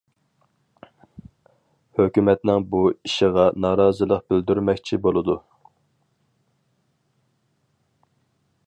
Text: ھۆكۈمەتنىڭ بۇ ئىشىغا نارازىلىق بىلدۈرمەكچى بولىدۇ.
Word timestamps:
ھۆكۈمەتنىڭ 1.99 2.65
بۇ 2.71 2.81
ئىشىغا 2.93 3.45
نارازىلىق 3.67 4.25
بىلدۈرمەكچى 4.33 5.01
بولىدۇ. 5.05 5.37